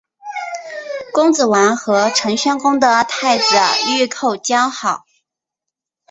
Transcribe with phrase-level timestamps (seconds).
[1.13, 3.43] 公子完和陈宣公的太子
[3.95, 5.03] 御寇交好。